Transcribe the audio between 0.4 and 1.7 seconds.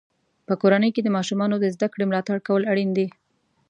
په کورنۍ کې د ماشومانو د